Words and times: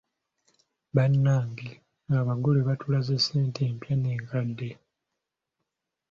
Bannange 0.95 1.69
abagole 2.19 2.59
batulaze 2.69 3.15
ssente, 3.19 3.59
empya 3.69 3.95
n'enkadde. 3.97 4.69